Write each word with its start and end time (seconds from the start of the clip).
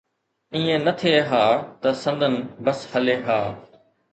ائين 0.55 0.79
نه 0.87 0.93
ٿئي 0.99 1.13
ها 1.29 1.45
ته 1.81 1.89
سندن 2.03 2.35
بس 2.63 2.79
هلي 2.93 3.15
ها. 3.25 3.39